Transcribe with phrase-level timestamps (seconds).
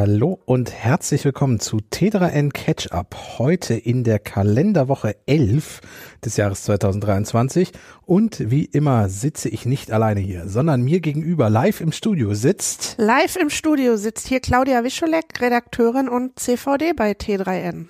[0.00, 3.16] Hallo und herzlich willkommen zu T3N Catch Up.
[3.38, 5.80] Heute in der Kalenderwoche 11
[6.24, 7.72] des Jahres 2023.
[8.06, 12.94] Und wie immer sitze ich nicht alleine hier, sondern mir gegenüber live im Studio sitzt.
[12.98, 17.86] Live im Studio sitzt hier Claudia Wischolek, Redakteurin und CVD bei T3N.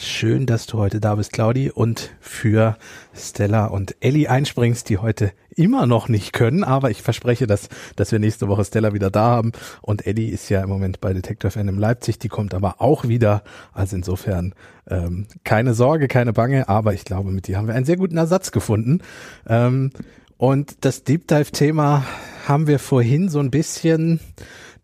[0.00, 2.76] Schön, dass du heute da bist, Claudi, und für
[3.16, 8.12] Stella und Ellie einspringst, die heute immer noch nicht können, aber ich verspreche, dass, dass
[8.12, 9.50] wir nächste Woche Stella wieder da haben.
[9.82, 13.08] Und Ellie ist ja im Moment bei Detective Fan in Leipzig, die kommt aber auch
[13.08, 13.42] wieder.
[13.72, 14.54] Also insofern
[14.88, 18.18] ähm, keine Sorge, keine Bange, aber ich glaube, mit dir haben wir einen sehr guten
[18.18, 19.00] Ersatz gefunden.
[19.48, 19.90] Ähm,
[20.36, 22.04] und das Deep Dive-Thema
[22.46, 24.20] haben wir vorhin so ein bisschen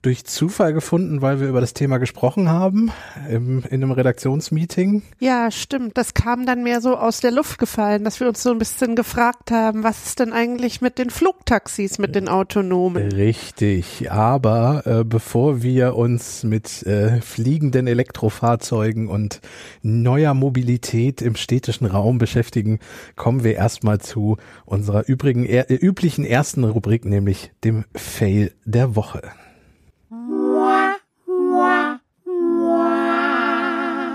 [0.04, 2.92] durch Zufall gefunden, weil wir über das Thema gesprochen haben
[3.30, 5.02] im, in einem Redaktionsmeeting.
[5.18, 5.96] Ja, stimmt.
[5.96, 8.96] Das kam dann mehr so aus der Luft gefallen, dass wir uns so ein bisschen
[8.96, 13.12] gefragt haben, was ist denn eigentlich mit den Flugtaxis, mit den autonomen?
[13.12, 14.10] Richtig.
[14.10, 19.40] Aber äh, bevor wir uns mit äh, fliegenden Elektrofahrzeugen und
[19.82, 22.78] neuer Mobilität im städtischen Raum beschäftigen,
[23.16, 29.22] kommen wir erstmal zu unserer übrigen, äh, üblichen ersten Rubrik, nämlich dem Fail der Woche.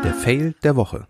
[0.04, 1.08] Der Fail der Woche.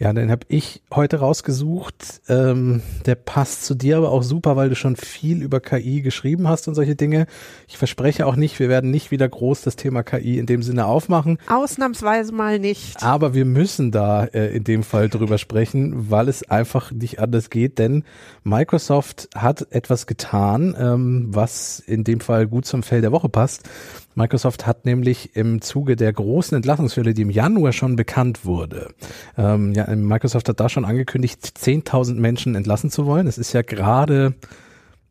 [0.00, 2.22] Ja, den habe ich heute rausgesucht.
[2.26, 6.48] Ähm, der passt zu dir aber auch super, weil du schon viel über KI geschrieben
[6.48, 7.26] hast und solche Dinge.
[7.68, 10.86] Ich verspreche auch nicht, wir werden nicht wieder groß das Thema KI in dem Sinne
[10.86, 11.36] aufmachen.
[11.48, 13.02] Ausnahmsweise mal nicht.
[13.02, 17.50] Aber wir müssen da äh, in dem Fall drüber sprechen, weil es einfach nicht anders
[17.50, 18.04] geht, denn
[18.42, 23.68] Microsoft hat etwas getan, ähm, was in dem Fall gut zum Fail der Woche passt.
[24.14, 28.92] Microsoft hat nämlich im Zuge der großen Entlassungswelle, die im Januar schon bekannt wurde,
[29.38, 33.26] ähm, ja, Microsoft hat da schon angekündigt, 10.000 Menschen entlassen zu wollen.
[33.26, 34.34] Es ist ja gerade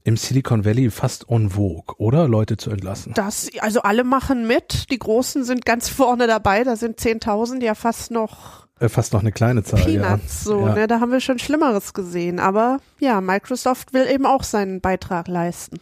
[0.04, 2.28] im Silicon Valley fast en vogue, oder?
[2.28, 3.14] Leute zu entlassen.
[3.16, 4.90] Das, also alle machen mit.
[4.92, 6.64] Die Großen sind ganz vorne dabei.
[6.64, 9.82] Da sind 10.000 ja fast noch äh, fast noch eine kleine Zahl.
[9.82, 10.52] Peanuts, ja.
[10.52, 10.74] so, ja.
[10.74, 10.88] ne?
[10.88, 12.40] Da haben wir schon Schlimmeres gesehen.
[12.40, 15.80] Aber ja, Microsoft will eben auch seinen Beitrag leisten.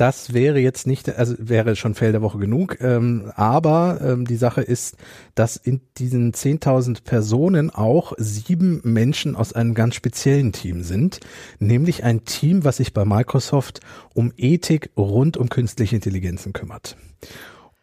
[0.00, 2.80] Das wäre jetzt nicht, also wäre schon Fell der Woche genug.
[2.80, 4.96] Ähm, aber ähm, die Sache ist,
[5.34, 11.20] dass in diesen 10.000 Personen auch sieben Menschen aus einem ganz speziellen Team sind,
[11.58, 13.80] nämlich ein Team, was sich bei Microsoft
[14.14, 16.96] um Ethik rund um künstliche Intelligenzen kümmert.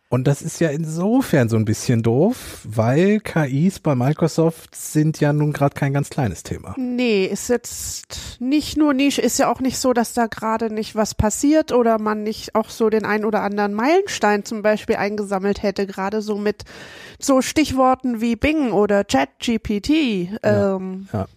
[0.09, 5.33] Und das ist ja insofern so ein bisschen doof, weil KIs bei Microsoft sind ja
[5.33, 6.75] nun gerade kein ganz kleines Thema.
[6.77, 10.95] Nee, ist jetzt nicht nur Nische, ist ja auch nicht so, dass da gerade nicht
[10.95, 15.61] was passiert oder man nicht auch so den ein oder anderen Meilenstein zum Beispiel eingesammelt
[15.61, 16.63] hätte, gerade so mit
[17.19, 19.89] so Stichworten wie Bing oder ChatGPT.
[20.41, 21.07] Ähm.
[21.11, 21.27] Ja, ja.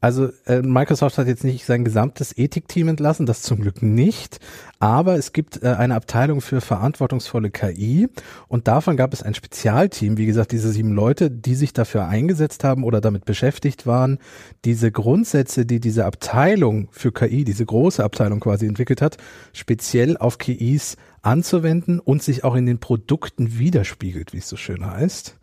[0.00, 4.40] Also äh, Microsoft hat jetzt nicht sein gesamtes Ethikteam entlassen, das zum Glück nicht,
[4.78, 8.08] aber es gibt äh, eine Abteilung für verantwortungsvolle KI
[8.46, 12.62] und davon gab es ein Spezialteam, wie gesagt, diese sieben Leute, die sich dafür eingesetzt
[12.62, 14.18] haben oder damit beschäftigt waren,
[14.66, 19.16] diese Grundsätze, die diese Abteilung für KI, diese große Abteilung quasi entwickelt hat,
[19.54, 24.86] speziell auf KIs anzuwenden und sich auch in den Produkten widerspiegelt, wie es so schön
[24.86, 25.36] heißt.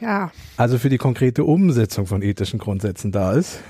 [0.00, 0.32] Ja.
[0.56, 3.60] Also für die konkrete Umsetzung von ethischen Grundsätzen da ist.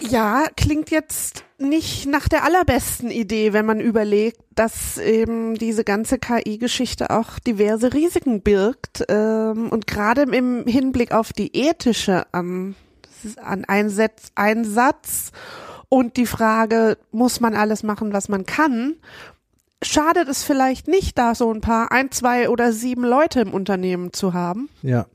[0.00, 6.18] Ja, klingt jetzt nicht nach der allerbesten Idee, wenn man überlegt, dass eben diese ganze
[6.18, 12.74] KI-Geschichte auch diverse Risiken birgt ähm, und gerade im Hinblick auf die ethische ähm,
[13.42, 15.32] an Einsatz, Einsatz
[15.88, 18.96] und die Frage, muss man alles machen, was man kann,
[19.86, 24.12] schadet es vielleicht nicht, da so ein paar, ein, zwei oder sieben Leute im Unternehmen
[24.12, 24.68] zu haben.
[24.82, 25.06] Ja,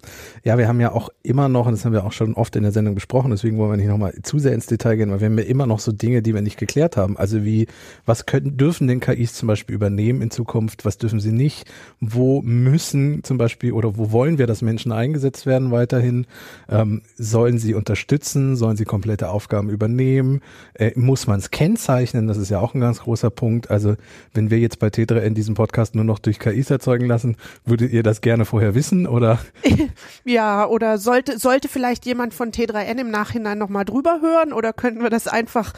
[0.44, 2.64] ja, wir haben ja auch immer noch, und das haben wir auch schon oft in
[2.64, 5.28] der Sendung besprochen, deswegen wollen wir nicht nochmal zu sehr ins Detail gehen, weil wir
[5.28, 7.18] haben ja immer noch so Dinge, die wir nicht geklärt haben.
[7.18, 7.68] Also wie,
[8.06, 11.70] was können, dürfen denn KIs zum Beispiel übernehmen in Zukunft, was dürfen sie nicht,
[12.00, 16.28] wo müssen zum Beispiel oder wo wollen wir, dass Menschen eingesetzt werden weiterhin,
[16.70, 20.42] ähm, sollen sie unterstützen, sollen sie komplette Aufgaben übernehmen,
[20.74, 23.72] äh, muss man es kennzeichnen, das ist ja auch ein ganz großer Punkt.
[23.72, 23.96] Also
[24.34, 27.92] wenn wir jetzt bei T3 in diesem Podcast nur noch durch KIs erzeugen lassen, würdet
[27.92, 29.40] ihr das gerne vorher wissen oder?
[30.26, 35.02] ja, oder sollte, sollte vielleicht jemand von T3N im Nachhinein nochmal drüber hören oder könnten
[35.02, 35.74] wir das einfach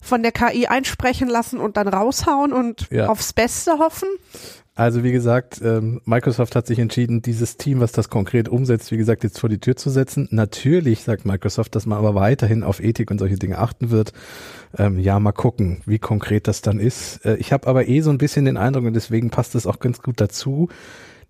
[0.00, 3.06] von der KI einsprechen lassen und dann raushauen und ja.
[3.06, 4.08] aufs Beste hoffen?
[4.74, 8.96] Also wie gesagt, ähm, Microsoft hat sich entschieden, dieses Team, was das konkret umsetzt, wie
[8.96, 10.28] gesagt, jetzt vor die Tür zu setzen.
[10.30, 14.14] Natürlich sagt Microsoft, dass man aber weiterhin auf Ethik und solche Dinge achten wird.
[14.78, 17.22] Ähm, ja, mal gucken, wie konkret das dann ist.
[17.26, 19.78] Äh, ich habe aber eh so ein bisschen den Eindruck, und deswegen passt es auch
[19.78, 20.70] ganz gut dazu,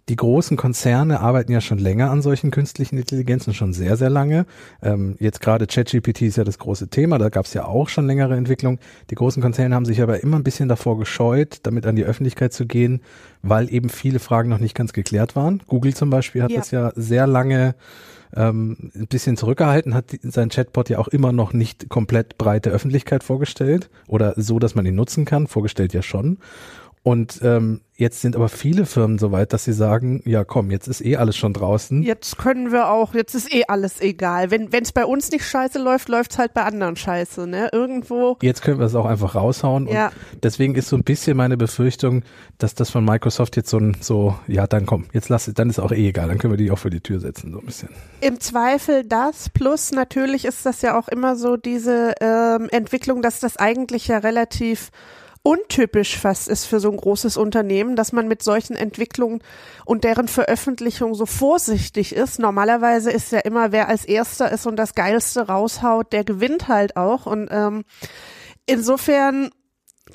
[0.09, 4.47] die großen Konzerne arbeiten ja schon länger an solchen künstlichen Intelligenzen, schon sehr, sehr lange.
[4.83, 8.07] Ähm, jetzt gerade ChatGPT ist ja das große Thema, da gab es ja auch schon
[8.07, 8.79] längere Entwicklung.
[9.11, 12.53] Die großen Konzerne haben sich aber immer ein bisschen davor gescheut, damit an die Öffentlichkeit
[12.53, 13.01] zu gehen,
[13.43, 15.63] weil eben viele Fragen noch nicht ganz geklärt waren.
[15.67, 16.59] Google zum Beispiel hat ja.
[16.59, 17.75] das ja sehr lange
[18.35, 23.23] ähm, ein bisschen zurückgehalten, hat sein Chatbot ja auch immer noch nicht komplett breite Öffentlichkeit
[23.23, 26.39] vorgestellt oder so, dass man ihn nutzen kann, vorgestellt ja schon.
[27.05, 30.87] Und ähm, jetzt sind aber viele Firmen so weit, dass sie sagen, ja komm, jetzt
[30.87, 32.03] ist eh alles schon draußen.
[32.05, 34.53] Jetzt können wir auch, jetzt ist eh alles egal.
[34.53, 37.71] Wenn es bei uns nicht scheiße läuft, läuft's halt bei anderen scheiße, ne?
[37.73, 38.39] Irgendwo.
[38.41, 39.89] Jetzt können wir es auch einfach raushauen.
[39.89, 40.13] Ja.
[40.33, 42.23] Und deswegen ist so ein bisschen meine Befürchtung,
[42.59, 45.71] dass das von Microsoft jetzt so ein, so, ja, dann komm, jetzt lass es, dann
[45.71, 47.67] ist auch eh egal, dann können wir die auch vor die Tür setzen, so ein
[47.67, 47.89] bisschen.
[48.21, 53.41] Im Zweifel das, plus natürlich ist das ja auch immer so diese ähm, Entwicklung, dass
[53.41, 54.91] das eigentlich ja relativ
[55.43, 59.43] untypisch fast ist für so ein großes Unternehmen, dass man mit solchen Entwicklungen
[59.85, 62.39] und deren Veröffentlichung so vorsichtig ist.
[62.39, 66.97] Normalerweise ist ja immer, wer als erster ist und das Geilste raushaut, der gewinnt halt
[66.97, 67.27] auch.
[67.27, 67.85] Und ähm,
[68.67, 69.51] insofern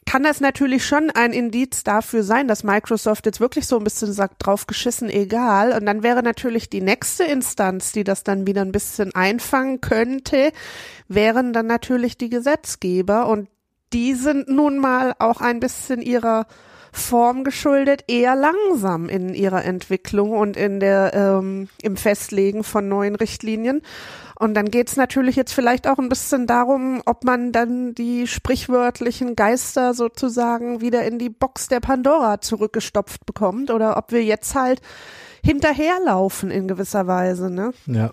[0.06, 4.14] kann das natürlich schon ein Indiz dafür sein, dass Microsoft jetzt wirklich so ein bisschen
[4.14, 5.74] sagt, drauf geschissen, egal.
[5.74, 10.52] Und dann wäre natürlich die nächste Instanz, die das dann wieder ein bisschen einfangen könnte,
[11.10, 13.28] wären dann natürlich die Gesetzgeber.
[13.28, 13.50] Und
[13.94, 16.46] die sind nun mal auch ein bisschen ihrer
[16.92, 23.16] Form geschuldet, eher langsam in ihrer Entwicklung und in der ähm, im Festlegen von neuen
[23.16, 23.82] Richtlinien.
[24.40, 29.36] Und dann geht's natürlich jetzt vielleicht auch ein bisschen darum, ob man dann die sprichwörtlichen
[29.36, 34.82] Geister sozusagen wieder in die Box der Pandora zurückgestopft bekommt oder ob wir jetzt halt
[35.44, 37.50] hinterherlaufen in gewisser Weise.
[37.50, 37.74] Ne?
[37.88, 38.12] Ja.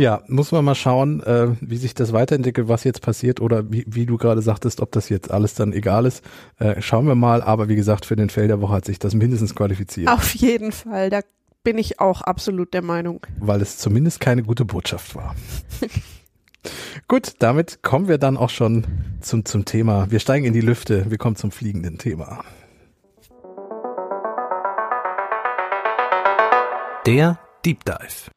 [0.00, 3.84] Ja, muss man mal schauen, äh, wie sich das weiterentwickelt, was jetzt passiert oder wie,
[3.86, 6.24] wie du gerade sagtest, ob das jetzt alles dann egal ist.
[6.58, 9.12] Äh, schauen wir mal, aber wie gesagt, für den Fail der Woche hat sich das
[9.12, 10.08] mindestens qualifiziert.
[10.08, 11.20] Auf jeden Fall, da
[11.64, 13.26] bin ich auch absolut der Meinung.
[13.40, 15.36] Weil es zumindest keine gute Botschaft war.
[17.06, 18.86] Gut, damit kommen wir dann auch schon
[19.20, 20.10] zum, zum Thema.
[20.10, 22.42] Wir steigen in die Lüfte, wir kommen zum fliegenden Thema.
[27.04, 28.30] Der Deep Dive.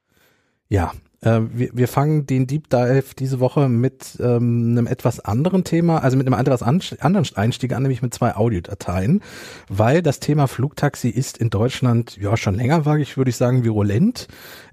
[0.67, 0.91] Ja,
[1.23, 5.99] äh, wir, wir fangen den Deep Dive diese Woche mit ähm, einem etwas anderen Thema,
[5.99, 9.21] also mit einem etwas anderen Einstieg an, nämlich mit zwei Audiodateien,
[9.69, 13.63] weil das Thema Flugtaxi ist in Deutschland ja schon länger, wage ich, würde ich sagen,
[13.63, 14.27] virulent.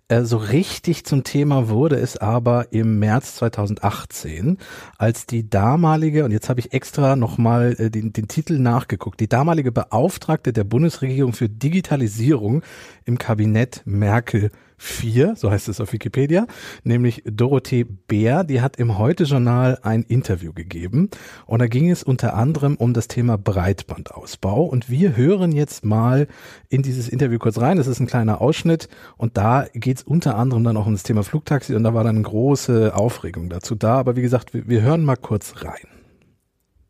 [0.08, 4.58] Äh, so richtig zum Thema wurde es aber im März 2018,
[4.98, 9.28] als die damalige, und jetzt habe ich extra nochmal äh, den, den Titel nachgeguckt, die
[9.28, 12.62] damalige Beauftragte der Bundesregierung für Digitalisierung
[13.04, 14.50] im Kabinett Merkel
[14.80, 16.46] vier, so heißt es auf Wikipedia,
[16.84, 21.10] nämlich Dorothee Bär, die hat im Heute-Journal ein Interview gegeben.
[21.44, 24.64] Und da ging es unter anderem um das Thema Breitbandausbau.
[24.64, 26.28] Und wir hören jetzt mal
[26.70, 28.88] in dieses Interview kurz rein, das ist ein kleiner Ausschnitt.
[29.18, 31.74] Und da geht es unter anderem dann auch um das Thema Flugtaxi.
[31.74, 35.16] Und da war dann große Aufregung dazu da, aber wie gesagt, wir, wir hören mal
[35.16, 35.99] kurz rein.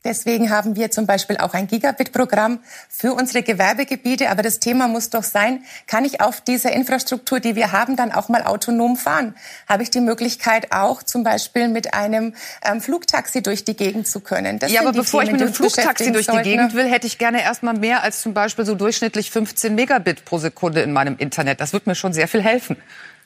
[0.03, 4.31] Deswegen haben wir zum Beispiel auch ein Gigabit-Programm für unsere Gewerbegebiete.
[4.31, 8.11] Aber das Thema muss doch sein, kann ich auf dieser Infrastruktur, die wir haben, dann
[8.11, 9.35] auch mal autonom fahren?
[9.69, 14.21] Habe ich die Möglichkeit auch zum Beispiel mit einem ähm, Flugtaxi durch die Gegend zu
[14.21, 14.59] können?
[14.59, 17.19] Das ja, aber bevor Themen, ich mit einem Flugtaxi durch die Gegend will, hätte ich
[17.19, 21.61] gerne erstmal mehr als zum Beispiel so durchschnittlich 15 Megabit pro Sekunde in meinem Internet.
[21.61, 22.79] Das wird mir schon sehr viel helfen.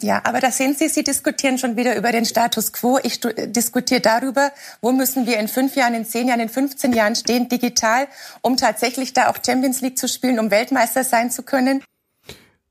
[0.05, 2.99] Ja, aber da sehen Sie, Sie diskutieren schon wieder über den Status quo.
[3.03, 4.51] Ich diskutiere darüber,
[4.83, 8.07] wo müssen wir in fünf Jahren, in zehn Jahren, in 15 Jahren stehen, digital,
[8.43, 11.83] um tatsächlich da auch Champions League zu spielen, um Weltmeister sein zu können.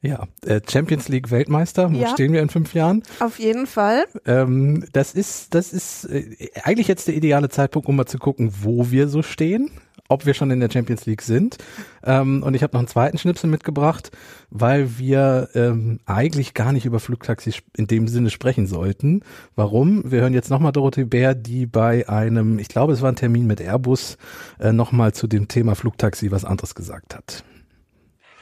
[0.02, 3.02] Ja, äh, Champions League Weltmeister, wo ja, stehen wir in fünf Jahren?
[3.20, 4.06] Auf jeden Fall.
[4.28, 8.54] Ähm, das ist, das ist äh, eigentlich jetzt der ideale Zeitpunkt, um mal zu gucken,
[8.62, 9.72] wo wir so stehen
[10.10, 11.58] ob wir schon in der Champions League sind.
[12.04, 14.12] Ähm, und ich habe noch einen zweiten Schnipsel mitgebracht,
[14.50, 19.22] weil wir ähm, eigentlich gar nicht über Flugtaxis in dem Sinne sprechen sollten.
[19.56, 20.12] Warum?
[20.12, 23.48] Wir hören jetzt nochmal Dorothee Bär, die bei einem, ich glaube, es war ein Termin
[23.48, 24.18] mit Airbus,
[24.60, 27.44] äh, nochmal zu dem Thema Flugtaxi was anderes gesagt hat.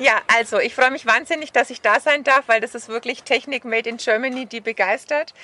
[0.01, 3.21] Ja, also ich freue mich wahnsinnig, dass ich da sein darf, weil das ist wirklich
[3.21, 5.35] Technik made in Germany, die begeistert.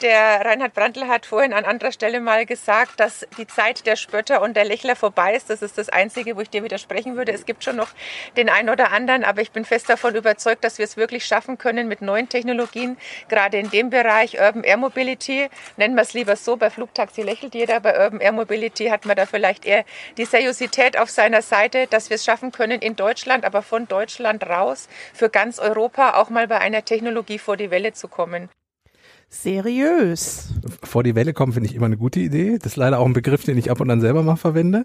[0.00, 4.40] Der Reinhard Brandl hat vorhin an anderer Stelle mal gesagt, dass die Zeit der Spötter
[4.40, 5.50] und der Lächler vorbei ist.
[5.50, 7.32] Das ist das Einzige, wo ich dir widersprechen würde.
[7.32, 7.90] Es gibt schon noch
[8.38, 11.58] den einen oder anderen, aber ich bin fest davon überzeugt, dass wir es wirklich schaffen
[11.58, 12.96] können mit neuen Technologien,
[13.28, 15.50] gerade in dem Bereich Urban Air Mobility.
[15.76, 19.14] Nennen wir es lieber so, bei Flugtaxi lächelt jeder, bei Urban Air Mobility hat man
[19.14, 19.84] da vielleicht eher
[20.16, 24.05] die Seriosität auf seiner Seite, dass wir es schaffen können in Deutschland, aber von Deutschland
[24.06, 28.48] Deutschland raus, für ganz Europa auch mal bei einer Technologie vor die Welle zu kommen.
[29.28, 30.50] Seriös.
[30.84, 32.58] Vor die Welle kommen finde ich immer eine gute Idee.
[32.58, 34.84] Das ist leider auch ein Begriff, den ich ab und an selber mal verwende.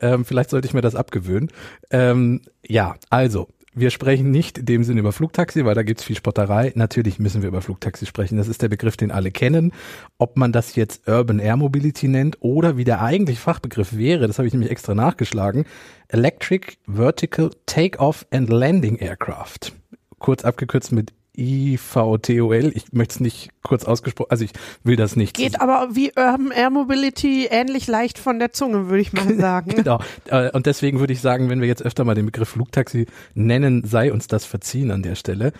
[0.00, 1.50] Ähm, vielleicht sollte ich mir das abgewöhnen.
[1.90, 6.16] Ähm, ja, also wir sprechen nicht in dem Sinn über Flugtaxi, weil da gibt's viel
[6.16, 6.72] Spotterei.
[6.74, 8.36] Natürlich müssen wir über Flugtaxi sprechen.
[8.36, 9.72] Das ist der Begriff, den alle kennen.
[10.18, 14.38] Ob man das jetzt Urban Air Mobility nennt oder wie der eigentliche Fachbegriff wäre, das
[14.38, 15.66] habe ich nämlich extra nachgeschlagen,
[16.08, 19.72] Electric Vertical Takeoff and Landing Aircraft.
[20.18, 22.72] Kurz abgekürzt mit IVTOL.
[22.74, 25.36] Ich möchte es nicht kurz ausgesprochen, also ich will das nicht.
[25.36, 29.70] Geht aber wie Urban Air Mobility ähnlich leicht von der Zunge, würde ich mal sagen.
[29.70, 30.00] genau.
[30.26, 33.84] Äh, und deswegen würde ich sagen, wenn wir jetzt öfter mal den Begriff Flugtaxi nennen,
[33.84, 35.52] sei uns das verziehen an der Stelle.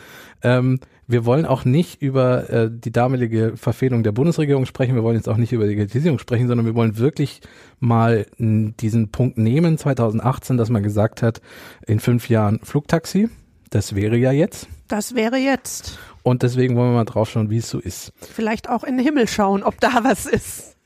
[0.42, 4.94] Ähm, wir wollen auch nicht über äh, die damalige Verfehlung der Bundesregierung sprechen.
[4.94, 7.40] Wir wollen jetzt auch nicht über Digitalisierung sprechen, sondern wir wollen wirklich
[7.80, 11.40] mal diesen Punkt nehmen, 2018, dass man gesagt hat,
[11.86, 13.28] in fünf Jahren Flugtaxi.
[13.70, 14.68] Das wäre ja jetzt.
[14.90, 16.00] Das wäre jetzt.
[16.24, 18.12] Und deswegen wollen wir mal drauf schauen, wie es so ist.
[18.34, 20.76] Vielleicht auch in den Himmel schauen, ob da was ist.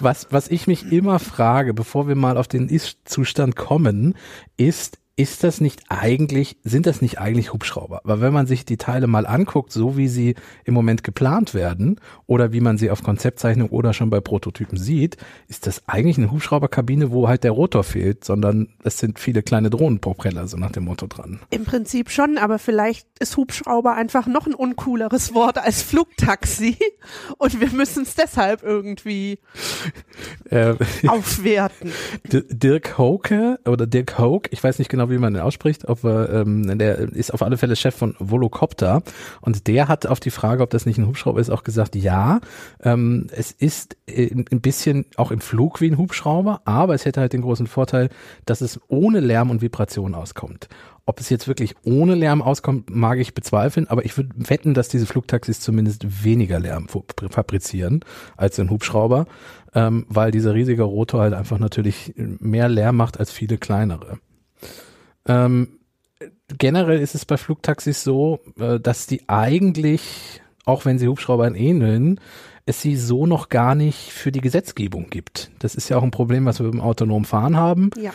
[0.00, 4.14] Was, was ich mich immer frage, bevor wir mal auf den Ist-Zustand kommen,
[4.56, 8.00] ist, ist das nicht eigentlich, sind das nicht eigentlich Hubschrauber?
[8.02, 12.00] Weil wenn man sich die Teile mal anguckt, so wie sie im Moment geplant werden
[12.26, 15.16] oder wie man sie auf Konzeptzeichnung oder schon bei Prototypen sieht,
[15.46, 19.70] ist das eigentlich eine Hubschrauberkabine, wo halt der Rotor fehlt, sondern es sind viele kleine
[19.70, 21.38] Drohnenpropeller so nach dem Motto dran.
[21.50, 26.76] Im Prinzip schon, aber vielleicht ist Hubschrauber einfach noch ein uncooleres Wort als Flugtaxi
[27.38, 29.38] und wir müssen es deshalb irgendwie
[30.50, 30.74] äh,
[31.06, 31.92] aufwerten.
[32.24, 36.04] Dirk Hoke oder Dirk Hoke, ich weiß nicht genau, genau, wie man den ausspricht, ob
[36.04, 39.02] ähm, der ist auf alle Fälle Chef von Volocopter
[39.40, 42.40] und der hat auf die Frage, ob das nicht ein Hubschrauber ist, auch gesagt, ja,
[42.82, 47.32] ähm, es ist ein bisschen auch im Flug wie ein Hubschrauber, aber es hätte halt
[47.32, 48.08] den großen Vorteil,
[48.46, 50.68] dass es ohne Lärm und Vibration auskommt.
[51.06, 54.88] Ob es jetzt wirklich ohne Lärm auskommt, mag ich bezweifeln, aber ich würde wetten, dass
[54.88, 58.00] diese Flugtaxis zumindest weniger Lärm fabrizieren
[58.38, 59.26] als ein Hubschrauber,
[59.74, 64.18] ähm, weil dieser riesige Rotor halt einfach natürlich mehr Lärm macht als viele kleinere.
[65.26, 65.78] Ähm,
[66.58, 72.20] generell ist es bei Flugtaxis so, äh, dass die eigentlich, auch wenn sie Hubschraubern ähneln,
[72.66, 75.50] es sie so noch gar nicht für die Gesetzgebung gibt.
[75.58, 77.90] Das ist ja auch ein Problem, was wir beim autonomen Fahren haben.
[78.00, 78.12] Ja.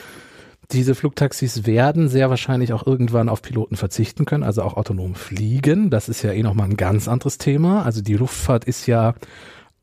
[0.72, 5.90] Diese Flugtaxis werden sehr wahrscheinlich auch irgendwann auf Piloten verzichten können, also auch autonom fliegen.
[5.90, 7.84] Das ist ja eh nochmal ein ganz anderes Thema.
[7.84, 9.16] Also die Luftfahrt ist ja,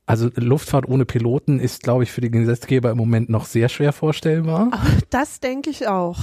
[0.05, 3.93] also Luftfahrt ohne Piloten ist, glaube ich, für die Gesetzgeber im Moment noch sehr schwer
[3.93, 4.71] vorstellbar.
[5.11, 6.19] Das denke ich auch.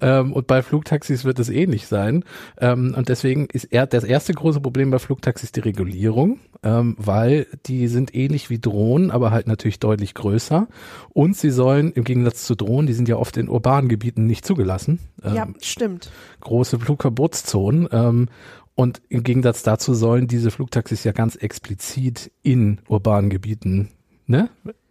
[0.00, 2.24] Ähm, und bei Flugtaxis wird es ähnlich sein.
[2.58, 7.46] Ähm, und deswegen ist er, das erste große Problem bei Flugtaxis die Regulierung, ähm, weil
[7.66, 10.68] die sind ähnlich wie Drohnen, aber halt natürlich deutlich größer.
[11.10, 14.44] Und sie sollen im Gegensatz zu Drohnen, die sind ja oft in urbanen Gebieten nicht
[14.44, 15.00] zugelassen.
[15.22, 16.10] ja, ähm, stimmt.
[16.40, 17.88] Große Flugverbotszonen.
[17.92, 18.28] Ähm,
[18.74, 23.88] und im Gegensatz dazu sollen diese Flugtaxis ja ganz explizit in urbanen Gebieten,
[24.26, 24.50] ne?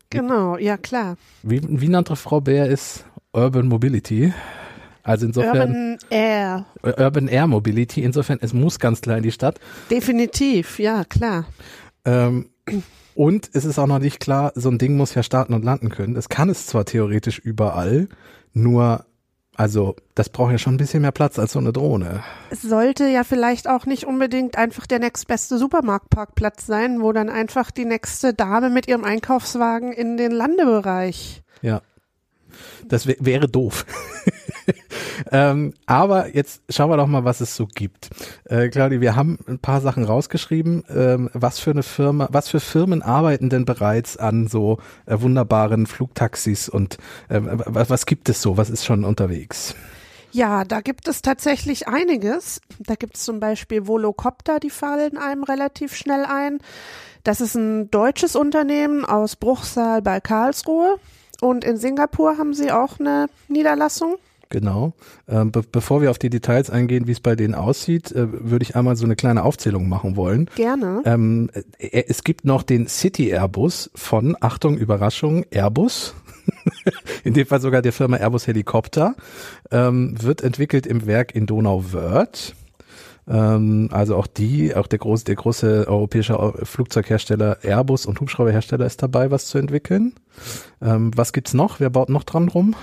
[0.10, 1.16] Genau, ja klar.
[1.44, 4.34] Wie, wie nannte Frau Bär ist Urban Mobility?
[5.08, 5.58] Also insofern.
[5.58, 6.66] Urban Air.
[6.84, 8.04] Urban Air Mobility.
[8.04, 9.60] Insofern, es muss ganz klar in die Stadt.
[9.90, 11.46] Definitiv, ja, klar.
[12.04, 12.50] Ähm,
[13.16, 15.90] und es ist auch noch nicht klar, so ein Ding muss ja starten und landen
[15.90, 16.14] können.
[16.14, 18.10] Das kann es zwar theoretisch überall,
[18.54, 19.06] nur
[19.60, 22.24] also, das braucht ja schon ein bisschen mehr Platz als so eine Drohne.
[22.52, 27.72] Es sollte ja vielleicht auch nicht unbedingt einfach der nächstbeste Supermarktparkplatz sein, wo dann einfach
[27.72, 31.42] die nächste Dame mit ihrem Einkaufswagen in den Landebereich.
[31.64, 31.82] Ja.
[32.88, 33.86] Das wäre doof.
[35.32, 38.10] ähm, aber jetzt schauen wir doch mal, was es so gibt.
[38.46, 40.84] Äh, Claudia, wir haben ein paar Sachen rausgeschrieben.
[40.90, 45.88] Ähm, was für eine Firma, was für Firmen arbeiten denn bereits an so äh, wunderbaren
[45.88, 46.98] Flugtaxis und
[47.30, 48.58] äh, was gibt es so?
[48.58, 49.76] Was ist schon unterwegs?
[50.32, 52.62] Ja, da gibt es tatsächlich einiges.
[52.80, 56.60] Da gibt es zum Beispiel Volocopter, die fallen einem relativ schnell ein.
[57.24, 61.00] Das ist ein deutsches Unternehmen aus Bruchsal bei Karlsruhe.
[61.42, 64.18] Und in Singapur haben sie auch eine Niederlassung.
[64.50, 64.94] Genau.
[65.28, 68.64] Ähm, be bevor wir auf die Details eingehen, wie es bei denen aussieht, äh, würde
[68.64, 70.50] ich einmal so eine kleine Aufzählung machen wollen.
[70.56, 71.02] Gerne.
[71.06, 76.16] Ähm, äh, es gibt noch den City Airbus von, Achtung, Überraschung, Airbus.
[77.26, 79.16] in dem Fall sogar der Firma Airbus Helikopter.
[79.70, 82.56] Ähm, wird entwickelt im Werk in Donauwörth.
[83.30, 89.04] Ähm, also auch die, auch der große, der große europäische Flugzeughersteller Airbus und Hubschrauberhersteller ist
[89.04, 90.14] dabei, was zu entwickeln.
[90.82, 91.80] Ähm, was gibt's noch?
[91.80, 92.76] Wer baut noch dran rum?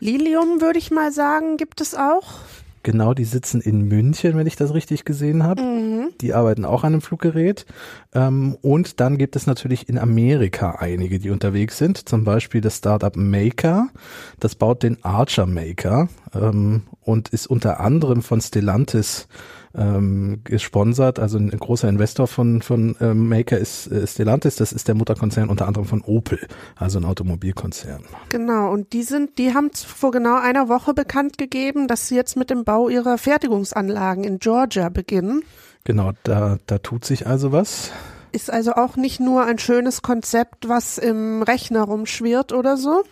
[0.00, 2.40] Lilium würde ich mal sagen, gibt es auch.
[2.82, 5.60] Genau, die sitzen in München, wenn ich das richtig gesehen habe.
[5.60, 6.08] Mhm.
[6.22, 7.66] Die arbeiten auch an einem Fluggerät.
[8.14, 12.08] Ähm, und dann gibt es natürlich in Amerika einige, die unterwegs sind.
[12.08, 13.88] Zum Beispiel das Startup Maker.
[14.38, 19.28] Das baut den Archer Maker ähm, und ist unter anderem von Stellantis
[19.76, 21.18] ähm, gesponsert.
[21.18, 24.56] Also ein großer Investor von, von ähm, Maker ist äh, Stellantis.
[24.56, 26.40] Das ist der Mutterkonzern unter anderem von Opel,
[26.76, 28.04] also ein Automobilkonzern.
[28.30, 28.72] Genau.
[28.72, 32.50] Und die sind, die haben vor genau einer Woche bekannt gegeben, dass sie jetzt mit
[32.50, 35.42] dem Bau ihrer Fertigungsanlagen in Georgia beginnen.
[35.84, 37.90] Genau, da, da tut sich also was.
[38.32, 43.02] Ist also auch nicht nur ein schönes Konzept, was im Rechner rumschwirrt oder so.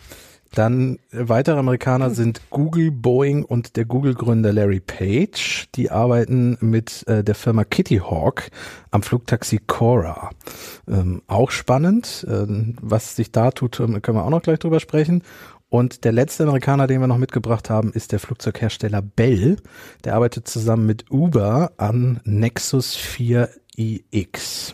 [0.53, 5.67] Dann weitere Amerikaner sind Google, Boeing und der Google-Gründer Larry Page.
[5.75, 8.49] Die arbeiten mit äh, der Firma Kitty Hawk
[8.91, 10.31] am Flugtaxi Cora.
[10.87, 12.25] Ähm, auch spannend.
[12.29, 15.23] Ähm, was sich da tut, ähm, können wir auch noch gleich drüber sprechen.
[15.69, 19.57] Und der letzte Amerikaner, den wir noch mitgebracht haben, ist der Flugzeughersteller Bell.
[20.03, 24.73] Der arbeitet zusammen mit Uber an Nexus 4iX.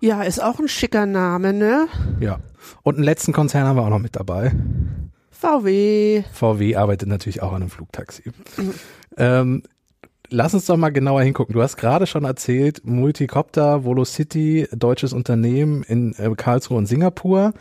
[0.00, 1.88] Ja, ist auch ein schicker Name, ne?
[2.20, 2.40] Ja.
[2.82, 4.52] Und einen letzten Konzern haben wir auch noch mit dabei.
[5.30, 6.24] VW.
[6.32, 8.24] VW arbeitet natürlich auch an einem Flugtaxi.
[9.16, 9.62] Ähm,
[10.30, 11.54] lass uns doch mal genauer hingucken.
[11.54, 17.52] Du hast gerade schon erzählt, Multicopter, Volocity, deutsches Unternehmen in äh, Karlsruhe und Singapur.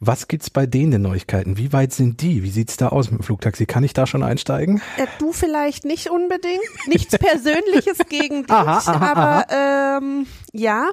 [0.00, 1.56] Was gibt's bei denen denn Neuigkeiten?
[1.56, 2.42] Wie weit sind die?
[2.42, 3.64] Wie sieht's da aus mit dem Flugtaxi?
[3.64, 4.82] Kann ich da schon einsteigen?
[4.98, 6.60] Äh, du vielleicht nicht unbedingt.
[6.88, 9.20] Nichts Persönliches gegen dich, aha, aha, aber
[9.50, 9.98] aha.
[9.98, 10.90] Ähm, ja.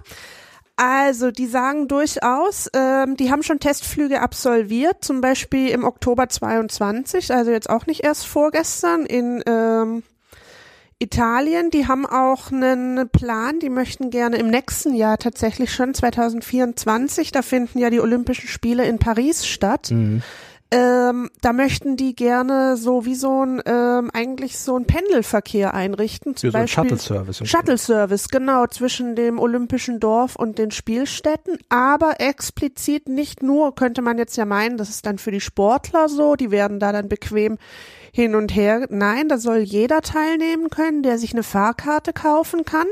[0.83, 7.31] Also, die sagen durchaus, ähm, die haben schon Testflüge absolviert, zum Beispiel im Oktober 22,
[7.31, 10.01] also jetzt auch nicht erst vorgestern in ähm,
[10.97, 11.69] Italien.
[11.69, 17.43] Die haben auch einen Plan, die möchten gerne im nächsten Jahr tatsächlich schon 2024, da
[17.43, 19.91] finden ja die Olympischen Spiele in Paris statt.
[19.91, 20.23] Mhm
[20.73, 26.37] ähm, da möchten die gerne so wie so ein ähm, eigentlich so ein Pendelverkehr einrichten.
[26.37, 27.41] Zum wie so ein Shuttle Service.
[27.43, 34.01] Shuttle Service, genau, zwischen dem Olympischen Dorf und den Spielstätten, aber explizit nicht nur, könnte
[34.01, 37.09] man jetzt ja meinen, das ist dann für die Sportler so, die werden da dann
[37.09, 37.57] bequem
[38.13, 38.87] hin und her.
[38.89, 42.87] Nein, da soll jeder teilnehmen können, der sich eine Fahrkarte kaufen kann.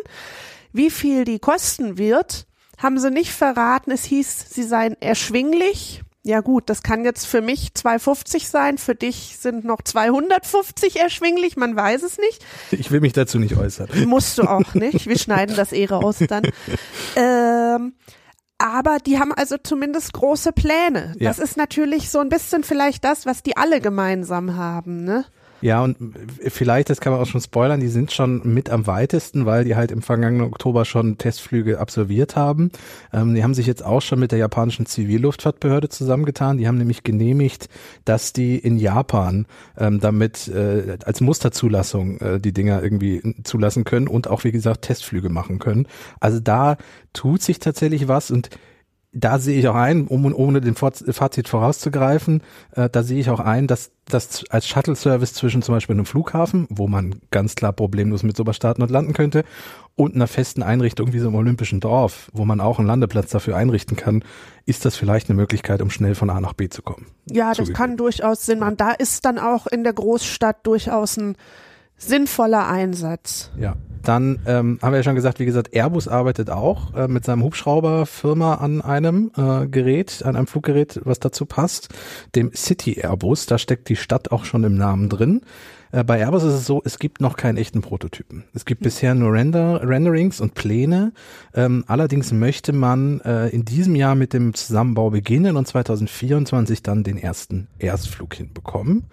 [0.74, 2.46] Wie viel die kosten wird,
[2.78, 3.92] haben sie nicht verraten.
[3.92, 8.96] Es hieß, sie seien erschwinglich ja gut, das kann jetzt für mich 250 sein, für
[8.96, 12.46] dich sind noch 250 erschwinglich, man weiß es nicht.
[12.72, 13.90] Ich will mich dazu nicht äußern.
[14.06, 16.44] Musst du auch nicht, wir schneiden das eh raus dann.
[17.16, 17.94] Ähm,
[18.58, 21.16] aber die haben also zumindest große Pläne.
[21.20, 21.44] Das ja.
[21.44, 25.26] ist natürlich so ein bisschen vielleicht das, was die alle gemeinsam haben, ne?
[25.62, 25.98] Ja, und
[26.48, 29.76] vielleicht, das kann man auch schon spoilern, die sind schon mit am weitesten, weil die
[29.76, 32.72] halt im vergangenen Oktober schon Testflüge absolviert haben.
[33.12, 36.58] Ähm, die haben sich jetzt auch schon mit der japanischen Zivilluftfahrtbehörde zusammengetan.
[36.58, 37.68] Die haben nämlich genehmigt,
[38.06, 44.08] dass die in Japan ähm, damit äh, als Musterzulassung äh, die Dinger irgendwie zulassen können
[44.08, 45.88] und auch, wie gesagt, Testflüge machen können.
[46.22, 46.78] Also da
[47.12, 48.50] tut sich tatsächlich was und
[49.12, 52.42] da sehe ich auch ein, um ohne den Fazit vorauszugreifen,
[52.76, 56.68] äh, da sehe ich auch ein, dass das als Shuttle-Service zwischen zum Beispiel einem Flughafen,
[56.70, 59.44] wo man ganz klar problemlos mit sowas starten und landen könnte,
[59.96, 63.58] und einer festen Einrichtung wie so einem Olympischen Dorf, wo man auch einen Landeplatz dafür
[63.58, 64.24] einrichten kann,
[64.66, 67.08] ist das vielleicht eine Möglichkeit, um schnell von A nach B zu kommen.
[67.30, 68.78] Ja, das kann durchaus Sinn machen.
[68.78, 71.36] Da ist dann auch in der Großstadt durchaus ein
[71.98, 73.52] sinnvoller Einsatz.
[73.60, 73.76] Ja.
[74.04, 77.44] Dann ähm, haben wir ja schon gesagt, wie gesagt, Airbus arbeitet auch äh, mit seinem
[77.44, 81.90] Hubschrauberfirma an einem äh, Gerät, an einem Fluggerät, was dazu passt,
[82.36, 83.46] dem City Airbus.
[83.46, 85.42] Da steckt die Stadt auch schon im Namen drin.
[85.92, 88.44] Äh, bei Airbus ist es so, es gibt noch keinen echten Prototypen.
[88.54, 91.14] Es gibt bisher nur Render, Renderings und Pläne.
[91.54, 97.04] Ähm, allerdings möchte man äh, in diesem Jahr mit dem Zusammenbau beginnen und 2024 dann
[97.04, 99.06] den ersten Erstflug hinbekommen.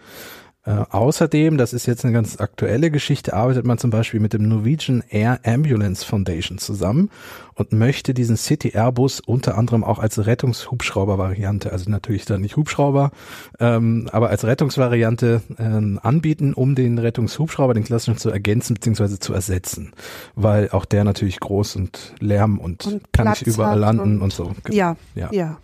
[0.67, 4.49] Äh, außerdem, das ist jetzt eine ganz aktuelle Geschichte, arbeitet man zum Beispiel mit dem
[4.49, 7.11] Norwegian Air Ambulance Foundation zusammen
[7.55, 13.13] und möchte diesen City Airbus unter anderem auch als Rettungshubschrauber-Variante, also natürlich dann nicht Hubschrauber,
[13.61, 19.19] ähm, aber als Rettungsvariante ähm, anbieten, um den Rettungshubschrauber, den klassischen, zu ergänzen bzw.
[19.21, 19.93] zu ersetzen,
[20.35, 24.33] weil auch der natürlich groß und Lärm und, und kann nicht überall landen und, und
[24.33, 24.53] so.
[24.71, 25.29] Ja, ja.
[25.31, 25.59] ja.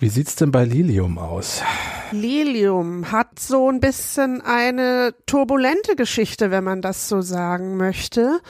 [0.00, 1.60] Wie sieht's denn bei Lilium aus?
[2.10, 8.40] Lilium hat so ein bisschen eine turbulente Geschichte, wenn man das so sagen möchte.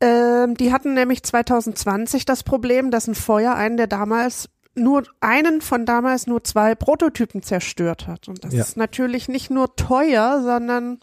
[0.00, 5.60] Ähm, die hatten nämlich 2020 das Problem, dass ein Feuer einen der damals nur einen
[5.60, 8.26] von damals nur zwei Prototypen zerstört hat.
[8.26, 8.62] Und das ja.
[8.62, 10.98] ist natürlich nicht nur teuer, sondern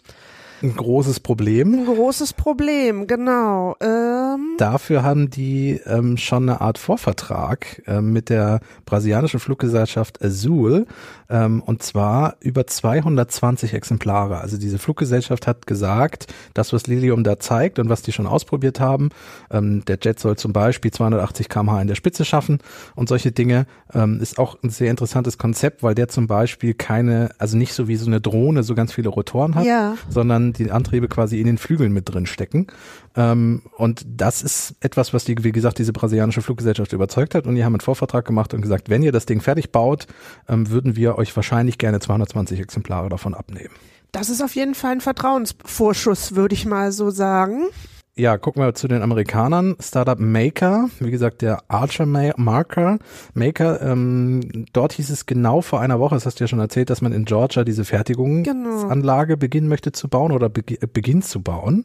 [0.62, 1.72] ein großes Problem.
[1.72, 3.76] Ein großes Problem, genau.
[3.80, 10.84] Ähm Dafür haben die ähm, schon eine Art Vorvertrag ähm, mit der brasilianischen Fluggesellschaft Azul
[11.30, 14.38] ähm, und zwar über 220 Exemplare.
[14.38, 18.80] Also diese Fluggesellschaft hat gesagt, das, was Lilium da zeigt und was die schon ausprobiert
[18.80, 19.08] haben,
[19.50, 22.58] ähm, der Jet soll zum Beispiel 280 kmh in der Spitze schaffen
[22.94, 27.30] und solche Dinge, ähm, ist auch ein sehr interessantes Konzept, weil der zum Beispiel keine,
[27.38, 29.94] also nicht so wie so eine Drohne so ganz viele Rotoren hat, ja.
[30.10, 32.66] sondern die Antriebe quasi in den Flügeln mit drin stecken.
[33.16, 34.49] Ähm, und das ist
[34.80, 37.46] etwas, was die, wie gesagt, diese brasilianische Fluggesellschaft überzeugt hat.
[37.46, 40.06] Und die haben einen Vorvertrag gemacht und gesagt, wenn ihr das Ding fertig baut,
[40.48, 43.74] ähm, würden wir euch wahrscheinlich gerne 220 Exemplare davon abnehmen.
[44.12, 47.66] Das ist auf jeden Fall ein Vertrauensvorschuss, würde ich mal so sagen
[48.20, 49.76] ja, gucken wir zu den Amerikanern.
[49.80, 52.98] Startup Maker, wie gesagt, der Archer Marker
[53.34, 53.80] Maker.
[53.80, 57.00] Ähm, dort hieß es genau vor einer Woche, das hast du ja schon erzählt, dass
[57.00, 59.40] man in Georgia diese Fertigungsanlage genau.
[59.40, 61.84] beginnen möchte zu bauen oder be beginnt zu bauen.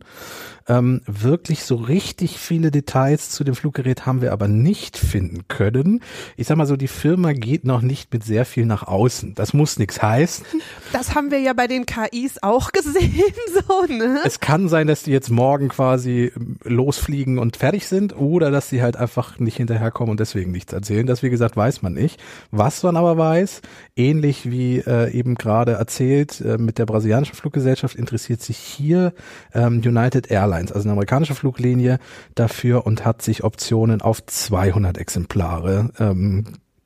[0.68, 6.02] Ähm, wirklich so richtig viele Details zu dem Fluggerät haben wir aber nicht finden können.
[6.38, 9.36] Ich sag mal so, die Firma geht noch nicht mit sehr viel nach außen.
[9.36, 10.46] Das muss nichts heißen.
[10.92, 13.24] Das haben wir ja bei den KIs auch gesehen,
[13.68, 14.22] so, ne?
[14.24, 16.32] Es kann sein, dass die jetzt morgen quasi
[16.64, 21.06] losfliegen und fertig sind oder dass sie halt einfach nicht hinterherkommen und deswegen nichts erzählen.
[21.06, 22.20] Das, wie gesagt, weiß man nicht.
[22.52, 23.62] Was man aber weiß,
[23.96, 29.14] ähnlich wie äh, eben gerade erzählt, äh, mit der brasilianischen Fluggesellschaft interessiert sich hier
[29.54, 32.00] ähm, United Airlines, also eine amerikanische Fluglinie,
[32.36, 36.46] dafür und hat sich Optionen auf 200 Exemplare ähm,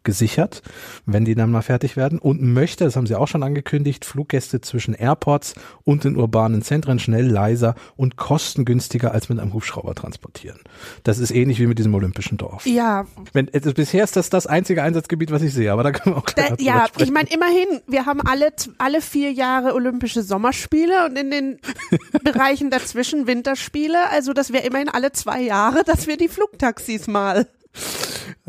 [0.10, 0.64] gesichert,
[1.06, 4.60] wenn die dann mal fertig werden und möchte, das haben sie auch schon angekündigt, Fluggäste
[4.60, 10.58] zwischen Airports und den urbanen Zentren schnell, leiser und kostengünstiger als mit einem Hubschrauber transportieren.
[11.04, 12.66] Das ist ähnlich wie mit diesem olympischen Dorf.
[12.66, 13.06] Ja.
[13.34, 16.20] Wenn, also bisher ist das das einzige Einsatzgebiet, was ich sehe, aber da können wir
[16.20, 17.04] auch da, Ja, sprechen.
[17.08, 21.60] ich meine immerhin, wir haben alle alle vier Jahre Olympische Sommerspiele und in den
[22.24, 24.10] Bereichen dazwischen Winterspiele.
[24.10, 27.46] Also das wäre immerhin alle zwei Jahre, dass wir die Flugtaxis mal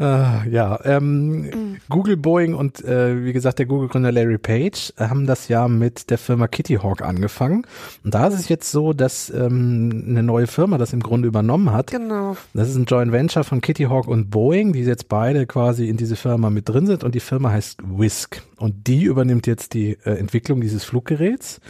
[0.00, 1.76] Uh, ja, ähm, mhm.
[1.90, 6.08] Google, Boeing und äh, wie gesagt der Google-Gründer Larry Page äh, haben das ja mit
[6.08, 7.66] der Firma Kitty Hawk angefangen.
[8.02, 11.70] Und da ist es jetzt so, dass ähm, eine neue Firma das im Grunde übernommen
[11.70, 11.90] hat.
[11.90, 12.38] Genau.
[12.54, 15.98] Das ist ein Joint Venture von Kitty Hawk und Boeing, die jetzt beide quasi in
[15.98, 18.42] diese Firma mit drin sind und die Firma heißt Whisk.
[18.56, 21.60] Und die übernimmt jetzt die äh, Entwicklung dieses Fluggeräts.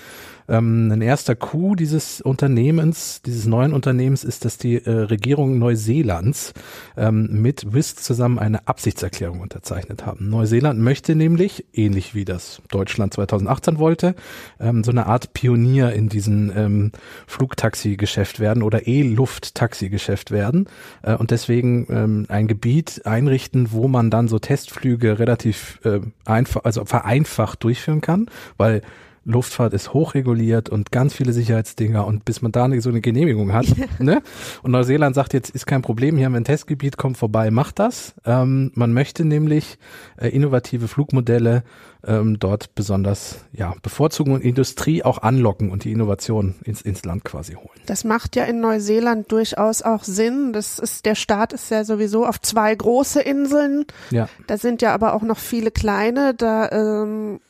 [0.51, 6.53] Ähm, ein erster Coup dieses Unternehmens, dieses neuen Unternehmens ist, dass die äh, Regierung Neuseelands
[6.97, 10.29] ähm, mit WISC zusammen eine Absichtserklärung unterzeichnet haben.
[10.29, 14.17] Neuseeland möchte nämlich, ähnlich wie das Deutschland 2018 wollte,
[14.59, 16.93] ähm, so eine Art Pionier in diesem ähm,
[17.29, 20.69] Flugtaxi-Geschäft werden oder E-Luft-Taxi-Geschäft werden
[21.03, 26.65] äh, und deswegen ähm, ein Gebiet einrichten, wo man dann so Testflüge relativ äh, einfach,
[26.65, 28.83] also vereinfacht durchführen kann, weil
[29.25, 33.67] Luftfahrt ist hochreguliert und ganz viele Sicherheitsdinger und bis man da so eine Genehmigung hat.
[33.99, 34.23] ne?
[34.63, 37.79] Und Neuseeland sagt jetzt, ist kein Problem, hier haben wir ein Testgebiet, kommt vorbei, macht
[37.79, 38.15] das.
[38.25, 39.79] Ähm, man möchte nämlich
[40.17, 41.65] äh, innovative Flugmodelle
[42.07, 47.25] ähm, dort besonders ja, bevorzugen und Industrie auch anlocken und die Innovation ins, ins Land
[47.25, 47.81] quasi holen.
[47.87, 50.53] Das macht ja in Neuseeland durchaus auch Sinn.
[50.53, 53.85] Das ist, der Staat ist ja sowieso auf zwei große Inseln.
[54.11, 54.29] Ja.
[54.47, 56.35] Da sind ja aber auch noch viele kleine.
[56.35, 57.41] Da ähm,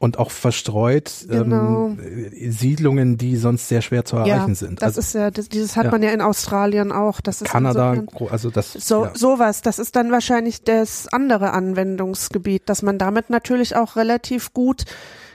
[0.00, 1.88] und auch verstreut genau.
[1.88, 4.80] ähm, Siedlungen, die sonst sehr schwer zu erreichen ja, sind.
[4.80, 5.90] Das also, ist ja, das, dieses hat ja.
[5.90, 7.20] man ja in Australien auch.
[7.20, 9.12] Das ist Kanada, insofern, also das so ja.
[9.14, 9.60] sowas.
[9.60, 14.86] Das ist dann wahrscheinlich das andere Anwendungsgebiet, dass man damit natürlich auch relativ gut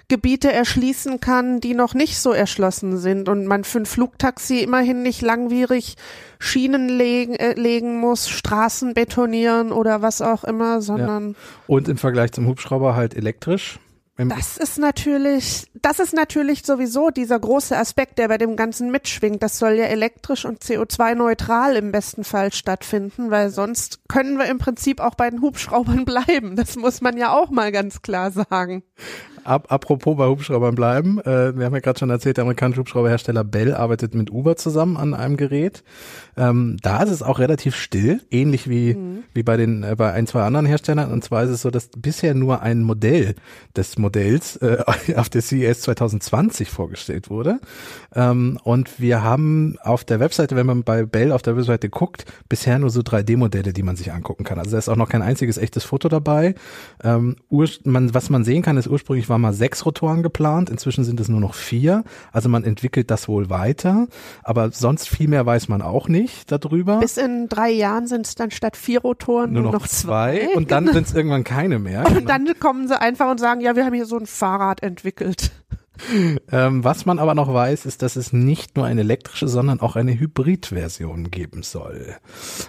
[0.08, 5.04] Gebiete erschließen kann, die noch nicht so erschlossen sind und man für ein Flugtaxi immerhin
[5.04, 5.95] nicht langwierig
[6.39, 11.36] Schienen legen, äh, legen muss, Straßen betonieren oder was auch immer, sondern
[11.67, 13.80] und im Vergleich zum Hubschrauber halt elektrisch
[14.17, 19.43] das ist natürlich, das ist natürlich sowieso dieser große Aspekt, der bei dem Ganzen mitschwingt.
[19.43, 24.58] Das soll ja elektrisch und CO2-neutral im besten Fall stattfinden, weil sonst können wir im
[24.58, 26.56] Prinzip auch bei den Hubschraubern bleiben.
[26.56, 28.84] Das muss man ja auch mal ganz klar sagen.
[29.45, 33.43] Ab, apropos bei Hubschraubern bleiben, äh, wir haben ja gerade schon erzählt, der amerikanische Hubschrauberhersteller
[33.43, 35.84] Bell arbeitet mit Uber zusammen an einem Gerät.
[36.36, 39.23] Ähm, da ist es auch relativ still, ähnlich wie, mhm.
[39.34, 41.12] wie bei den äh, bei ein, zwei anderen Herstellern.
[41.12, 43.36] Und zwar ist es so, dass bisher nur ein Modell
[43.75, 44.84] des Modells äh,
[45.15, 47.60] auf der CES 2020 vorgestellt wurde.
[48.15, 52.25] Ähm, und wir haben auf der Webseite, wenn man bei Bell auf der Webseite guckt,
[52.49, 54.58] bisher nur so 3D-Modelle, die man sich angucken kann.
[54.58, 56.55] Also da ist auch noch kein einziges echtes Foto dabei.
[57.03, 57.36] Ähm,
[57.84, 61.28] man, was man sehen kann, ist ursprünglich war mal sechs Rotoren geplant, inzwischen sind es
[61.28, 62.04] nur noch vier.
[62.32, 64.08] Also man entwickelt das wohl weiter,
[64.43, 67.00] aber sonst viel mehr weiß man auch nicht darüber.
[67.00, 70.50] Bis in drei Jahren sind es dann statt vier Rotoren nur, nur noch, noch, zwei.
[70.56, 72.06] Und dann sind es irgendwann keine mehr.
[72.06, 75.52] Und dann kommen sie einfach und sagen, ja, wir haben hier so ein Fahrrad entwickelt.
[76.52, 79.95] Ähm, was man aber noch weiß, ist, dass es nicht nur eine elektrische, sondern auch
[79.95, 82.15] eine Hybridversion geben soll.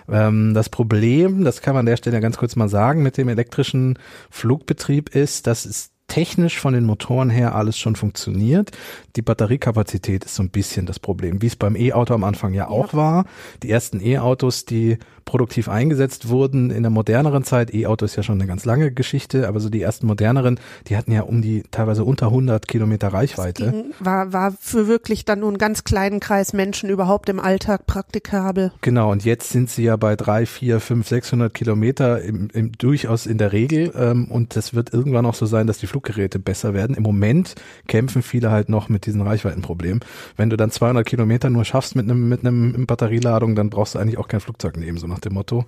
[0.09, 3.29] Ähm, das Problem, das kann man an der Stelle ganz kurz mal sagen, mit dem
[3.29, 3.99] elektrischen
[4.31, 8.71] Flugbetrieb ist, dass es technisch von den Motoren her alles schon funktioniert.
[9.17, 12.69] Die Batteriekapazität ist so ein bisschen das Problem, wie es beim E-Auto am Anfang ja
[12.69, 12.99] auch ja.
[12.99, 13.25] war.
[13.63, 17.75] Die ersten E-Autos, die produktiv eingesetzt wurden in der moderneren Zeit.
[17.75, 21.13] E-Auto ist ja schon eine ganz lange Geschichte, aber so die ersten moderneren, die hatten
[21.13, 23.85] ja um die teilweise unter 100 Kilometer Reichweite.
[23.99, 28.73] War, war für wirklich dann nur einen ganz kleinen Kreis Menschen überhaupt im Alltag praktikabel.
[28.81, 33.27] Genau, und jetzt sind sie ja bei drei, vier, fünf, 600 Kilometer im, im, durchaus
[33.27, 33.93] in der Regel.
[33.97, 36.95] Ähm, und das wird irgendwann auch so sein, dass die Fluggeräte besser werden.
[36.95, 37.57] Im Moment
[37.89, 40.01] kämpfen viele halt noch mit diesen Reichweitenproblemen.
[40.37, 43.99] Wenn du dann 200 Kilometer nur schaffst mit einem mit einem Batterieladung, dann brauchst du
[43.99, 45.65] eigentlich auch kein Flugzeug nehmen, so nach dem Motto.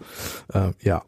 [0.52, 1.02] Äh, ja.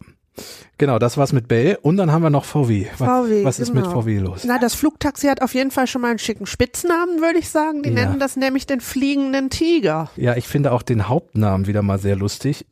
[0.78, 1.78] Genau, das war's mit Bell.
[1.82, 2.86] Und dann haben wir noch VW.
[2.96, 3.82] VW Was ist genau.
[3.82, 4.44] mit VW los?
[4.46, 7.82] Na, das Flugtaxi hat auf jeden Fall schon mal einen schicken Spitznamen, würde ich sagen.
[7.82, 7.96] Die ja.
[7.96, 10.10] nennen das nämlich den fliegenden Tiger.
[10.16, 12.64] Ja, ich finde auch den Hauptnamen wieder mal sehr lustig.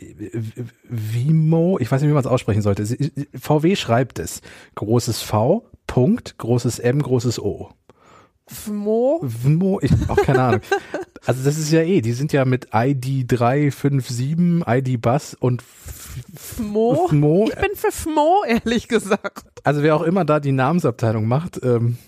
[0.88, 2.86] Vimo, ich weiß nicht, wie man es aussprechen sollte.
[3.38, 4.40] VW schreibt es.
[4.76, 7.68] Großes V, Punkt, großes M, großes O.
[8.48, 9.20] Vmo?
[9.22, 10.60] Vmo, ich auch keine Ahnung.
[11.26, 17.06] Also das ist ja eh, die sind ja mit ID 357, ID Bus und Fmo.
[17.08, 17.48] Fmo.
[17.48, 19.44] Ich bin für Fmo, ehrlich gesagt.
[19.64, 21.98] Also wer auch immer da die Namensabteilung macht, ähm,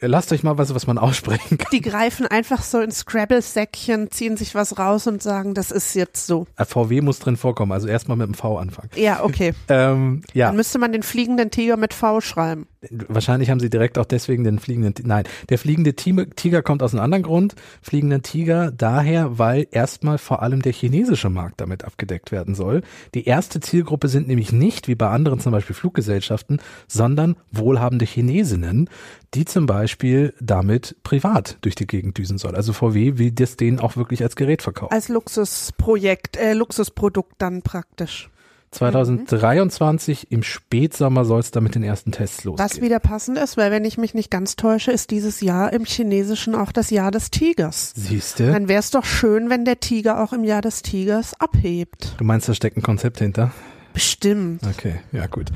[0.00, 1.68] lasst euch mal was, was man aussprechen kann.
[1.72, 6.26] Die greifen einfach so ins Scrabble-Säckchen, ziehen sich was raus und sagen, das ist jetzt
[6.26, 6.46] so.
[6.56, 8.90] Äh, VW muss drin vorkommen, also erstmal mit dem V anfangen.
[8.96, 9.54] Ja, okay.
[9.68, 10.46] ähm, ja.
[10.48, 12.66] Dann müsste man den fliegenden Tiger mit V schreiben.
[13.08, 17.04] Wahrscheinlich haben sie direkt auch deswegen den fliegenden, nein, der fliegende Tiger kommt aus einem
[17.04, 17.54] anderen Grund.
[17.82, 22.80] Fliegenden Tiger daher, weil erstmal vor allem der chinesische Markt damit abgedeckt werden soll.
[23.14, 28.88] Die erste Zielgruppe sind nämlich nicht, wie bei anderen zum Beispiel Fluggesellschaften, sondern wohlhabende Chinesinnen,
[29.34, 32.56] die zum Beispiel damit privat durch die Gegend düsen soll.
[32.56, 34.94] Also VW will das denen auch wirklich als Gerät verkaufen.
[34.94, 38.30] Als Luxusprojekt, äh, Luxusprodukt dann praktisch.
[38.72, 40.34] 2023 mhm.
[40.36, 42.68] im Spätsommer soll es da mit den ersten Tests losgehen.
[42.68, 45.84] Was wieder passend ist, weil wenn ich mich nicht ganz täusche, ist dieses Jahr im
[45.84, 47.92] Chinesischen auch das Jahr des Tigers.
[47.96, 48.52] Siehste?
[48.52, 52.14] Dann wäre es doch schön, wenn der Tiger auch im Jahr des Tigers abhebt.
[52.18, 53.52] Du meinst, da steckt ein Konzept hinter?
[53.92, 54.62] Bestimmt.
[54.64, 55.50] Okay, ja gut.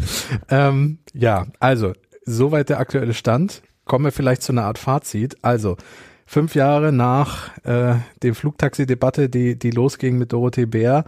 [0.48, 1.92] Ähm, ja, also
[2.24, 3.62] soweit der aktuelle Stand.
[3.84, 5.36] Kommen wir vielleicht zu einer Art Fazit.
[5.42, 5.76] Also
[6.26, 11.04] fünf Jahre nach äh, dem Flugtaxi-Debatte, die, die losging mit Dorothee Bär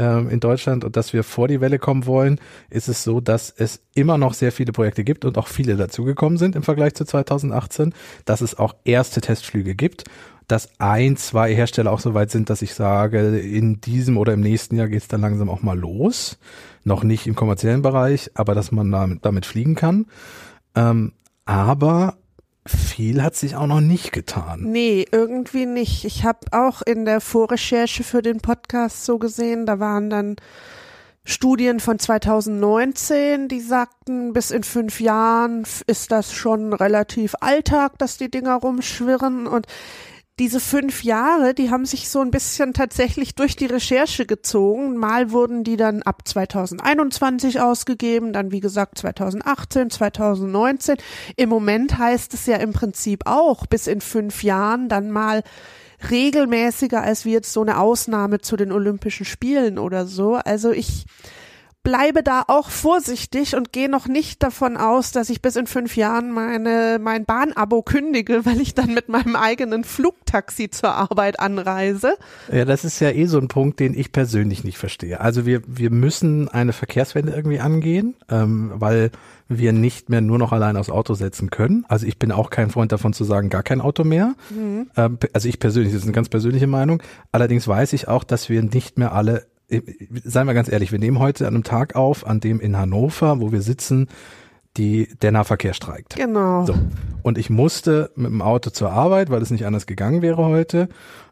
[0.00, 3.50] äh, in Deutschland und dass wir vor die Welle kommen wollen, ist es so, dass
[3.50, 7.04] es immer noch sehr viele Projekte gibt und auch viele dazugekommen sind im Vergleich zu
[7.04, 10.04] 2018, dass es auch erste Testflüge gibt
[10.46, 14.40] dass ein, zwei Hersteller auch so weit sind, dass ich sage, in diesem oder im
[14.40, 16.38] nächsten Jahr geht es dann langsam auch mal los.
[16.82, 20.06] Noch nicht im kommerziellen Bereich, aber dass man damit, damit fliegen kann.
[20.74, 21.12] Ähm,
[21.44, 22.16] aber
[22.66, 24.62] viel hat sich auch noch nicht getan.
[24.62, 26.04] Nee, irgendwie nicht.
[26.04, 30.36] Ich habe auch in der Vorrecherche für den Podcast so gesehen, da waren dann
[31.24, 38.16] Studien von 2019, die sagten, bis in fünf Jahren ist das schon relativ Alltag, dass
[38.16, 39.66] die Dinger rumschwirren und
[40.40, 44.96] diese fünf Jahre, die haben sich so ein bisschen tatsächlich durch die Recherche gezogen.
[44.96, 50.96] Mal wurden die dann ab 2021 ausgegeben, dann wie gesagt 2018, 2019.
[51.36, 55.42] Im Moment heißt es ja im Prinzip auch bis in fünf Jahren dann mal
[56.10, 60.36] regelmäßiger als wie jetzt so eine Ausnahme zu den Olympischen Spielen oder so.
[60.36, 61.04] Also ich
[61.82, 65.96] bleibe da auch vorsichtig und gehe noch nicht davon aus, dass ich bis in fünf
[65.96, 72.14] Jahren meine, mein Bahnabo kündige, weil ich dann mit meinem eigenen Flugtaxi zur Arbeit anreise.
[72.52, 75.20] Ja, das ist ja eh so ein Punkt, den ich persönlich nicht verstehe.
[75.20, 79.10] Also wir, wir müssen eine Verkehrswende irgendwie angehen, ähm, weil
[79.48, 81.84] wir nicht mehr nur noch allein aufs Auto setzen können.
[81.88, 84.34] Also ich bin auch kein Freund davon zu sagen, gar kein Auto mehr.
[84.50, 84.90] Mhm.
[84.96, 87.02] Ähm, also ich persönlich, das ist eine ganz persönliche Meinung.
[87.32, 89.49] Allerdings weiß ich auch, dass wir nicht mehr alle
[90.24, 93.40] seien wir ganz ehrlich, wir nehmen heute an einem Tag auf, an dem in Hannover,
[93.40, 94.08] wo wir sitzen,
[94.76, 96.16] die, der Nahverkehr streikt.
[96.16, 96.64] Genau.
[96.64, 96.74] So.
[97.22, 100.88] Und ich musste mit dem Auto zur Arbeit, weil es nicht anders gegangen wäre heute.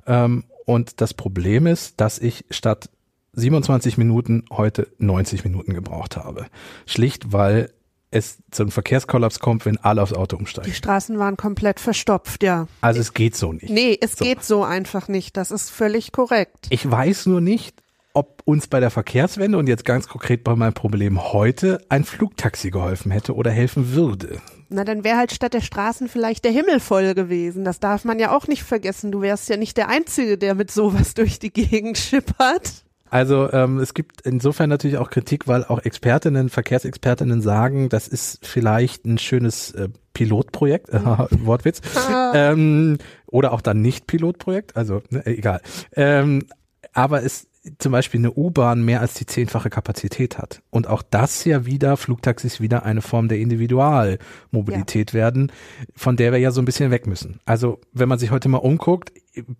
[0.07, 2.91] Ähm, und das Problem ist, dass ich statt
[3.35, 6.47] 27 Minuten heute 90 Minuten gebraucht habe.
[6.87, 7.71] Schlicht, weil
[8.11, 10.71] es zu einem Verkehrskollaps kommt, wenn alle aufs Auto umsteigen.
[10.71, 12.67] Die Straßen waren komplett verstopft, ja.
[12.81, 13.69] Also es geht so nicht.
[13.69, 14.25] Nee, es so.
[14.25, 15.37] geht so einfach nicht.
[15.37, 16.67] Das ist völlig korrekt.
[16.71, 17.83] Ich weiß nur nicht,
[18.19, 22.73] ob uns bei der Verkehrswende und jetzt ganz konkret bei meinem Problem heute ein Flugtaxi
[22.73, 24.41] geholfen hätte oder helfen würde.
[24.71, 27.65] Na, dann wäre halt statt der Straßen vielleicht der Himmel voll gewesen.
[27.65, 29.13] Das darf man ja auch nicht vergessen.
[29.13, 32.85] Du wärst ja nicht der Einzige, der mit sowas durch die Gegend schippert.
[33.09, 38.45] Also ähm, es gibt insofern natürlich auch Kritik, weil auch Expertinnen, Verkehrsexpertinnen sagen, das ist
[38.45, 41.01] vielleicht ein schönes äh, Pilotprojekt, äh,
[41.45, 41.83] Wortwitz,
[42.35, 45.61] ähm, oder auch dann nicht Pilotprojekt, also ne, egal.
[45.95, 46.47] Ähm,
[46.93, 47.48] aber es
[47.79, 50.63] zum Beispiel eine U-Bahn mehr als die zehnfache Kapazität hat.
[50.71, 55.15] Und auch das ja wieder, Flugtaxis wieder eine Form der Individualmobilität ja.
[55.15, 55.53] werden,
[55.95, 57.41] von der wir ja so ein bisschen weg müssen.
[57.45, 59.13] Also wenn man sich heute mal umguckt,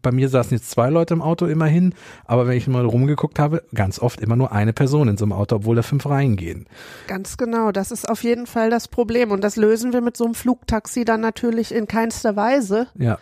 [0.03, 3.63] bei mir saßen jetzt zwei Leute im Auto immerhin, aber wenn ich mal rumgeguckt habe,
[3.75, 6.67] ganz oft immer nur eine Person in so einem Auto, obwohl da fünf reingehen.
[7.07, 10.25] Ganz genau, das ist auf jeden Fall das Problem und das lösen wir mit so
[10.25, 12.89] einem Flugtaxi dann natürlich in keinster Weise.
[12.99, 13.19] Ja.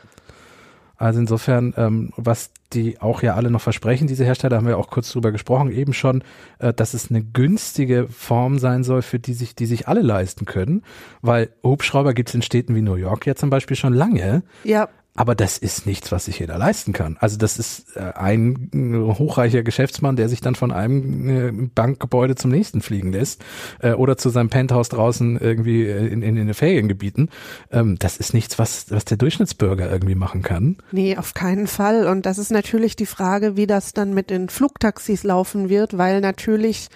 [0.99, 4.89] Also insofern, ähm, was die auch ja alle noch versprechen, diese Hersteller, haben wir auch
[4.89, 6.23] kurz drüber gesprochen, eben schon,
[6.59, 10.47] äh, dass es eine günstige Form sein soll, für die sich, die sich alle leisten
[10.47, 10.83] können.
[11.23, 14.43] Weil Hubschrauber gibt es in Städten wie New York ja zum Beispiel schon lange.
[14.65, 14.89] Ja.
[15.17, 17.17] Aber das ist nichts, was sich jeder leisten kann.
[17.21, 22.51] Also das ist äh, ein hochreicher Geschäftsmann, der sich dann von einem äh, Bankgebäude zum
[22.51, 23.43] nächsten fliegen lässt
[23.81, 27.31] äh, oder zu seinem Penthouse draußen irgendwie in, in, in den Feriengebieten.
[27.73, 30.77] Ähm, das ist nichts, was, was der Durchschnittsbürger irgendwie machen kann.
[30.93, 32.07] Nee, auf keinen Fall.
[32.07, 36.21] Und das ist natürlich die Frage, wie das dann mit den Flugtaxis laufen wird, weil
[36.21, 36.89] natürlich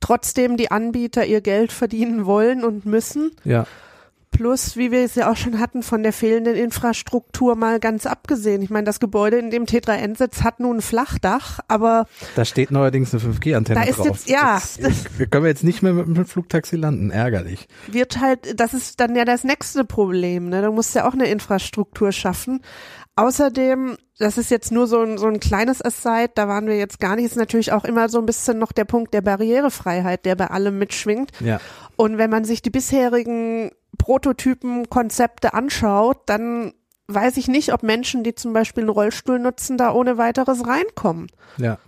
[0.00, 3.30] trotzdem die Anbieter ihr Geld verdienen wollen und müssen.
[3.44, 3.66] Ja.
[4.32, 8.62] Plus, wie wir es ja auch schon hatten, von der fehlenden Infrastruktur mal ganz abgesehen.
[8.62, 12.06] Ich meine, das Gebäude, in dem T3N sitzt, hat nun ein Flachdach, aber.
[12.34, 13.96] Da steht neuerdings eine 5G-Antenne drauf.
[13.96, 14.54] Da ist jetzt, ja.
[14.54, 17.10] Das, das, wir können jetzt nicht mehr mit dem Flugtaxi landen.
[17.10, 17.68] Ärgerlich.
[17.86, 20.62] Wird halt, das ist dann ja das nächste Problem, ne?
[20.62, 22.62] Da musst du ja auch eine Infrastruktur schaffen.
[23.14, 26.98] Außerdem, das ist jetzt nur so ein, so ein kleines Aside, da waren wir jetzt
[26.98, 30.36] gar nicht, ist natürlich auch immer so ein bisschen noch der Punkt der Barrierefreiheit, der
[30.36, 31.30] bei allem mitschwingt.
[31.40, 31.60] Ja.
[31.96, 36.72] Und wenn man sich die bisherigen Prototypen, Konzepte anschaut, dann
[37.08, 41.28] weiß ich nicht, ob Menschen, die zum Beispiel einen Rollstuhl nutzen, da ohne weiteres reinkommen.
[41.58, 41.78] Ja.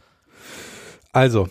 [1.13, 1.49] Also,